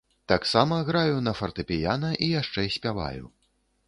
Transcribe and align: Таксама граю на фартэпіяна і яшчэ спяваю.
Таксама 0.31 0.77
граю 0.87 1.17
на 1.27 1.33
фартэпіяна 1.41 2.09
і 2.29 2.31
яшчэ 2.41 2.65
спяваю. 2.77 3.23